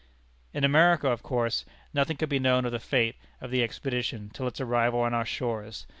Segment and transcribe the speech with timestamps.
[0.51, 1.63] In America, of course,
[1.93, 5.25] nothing could be known of the fate of the expedition till its arrival on our
[5.25, 5.85] shores.